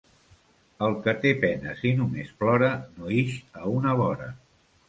El 0.85 0.95
que 1.03 1.13
té 1.25 1.33
penes 1.43 1.83
i 1.91 1.93
només 2.01 2.33
plora, 2.41 2.71
no 2.99 3.15
ix 3.21 3.39
a 3.63 3.71
una 3.77 3.97
vora. 4.05 4.33